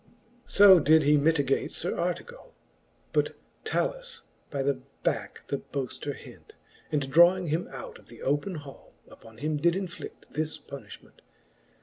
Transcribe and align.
XXXVII. 0.01 0.43
So 0.57 0.79
did 0.79 1.03
he 1.03 1.15
mitigate 1.15 1.71
Sir 1.71 1.95
Artegall, 1.95 2.55
But 3.13 3.35
Talus 3.63 4.23
by 4.49 4.63
the 4.63 4.81
backe 5.03 5.43
the 5.45 5.59
boafter 5.59 6.15
hent, 6.15 6.53
And 6.91 7.11
drawing 7.11 7.49
him 7.49 7.67
out 7.67 7.99
of 7.99 8.07
the 8.07 8.23
open 8.23 8.55
hall, 8.55 8.95
Upon 9.11 9.37
him 9.37 9.57
did 9.57 9.75
infli<9: 9.75 10.27
this 10.31 10.57
punifliment. 10.57 11.19